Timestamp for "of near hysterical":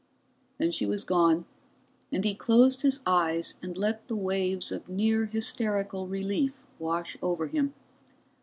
4.71-6.07